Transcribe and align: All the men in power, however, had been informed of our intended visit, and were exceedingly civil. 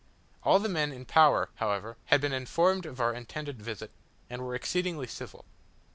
All 0.41 0.57
the 0.57 0.67
men 0.67 0.91
in 0.91 1.05
power, 1.05 1.49
however, 1.57 1.95
had 2.05 2.21
been 2.21 2.33
informed 2.33 2.87
of 2.87 2.99
our 2.99 3.13
intended 3.13 3.61
visit, 3.61 3.91
and 4.31 4.41
were 4.41 4.55
exceedingly 4.55 5.05
civil. 5.05 5.45